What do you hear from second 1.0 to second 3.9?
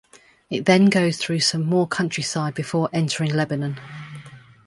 through some more countryside before entering Lebanon.